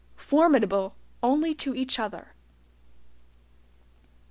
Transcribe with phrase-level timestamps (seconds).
[0.17, 2.33] FORMIDABLE ONLY TO EACH OTHER.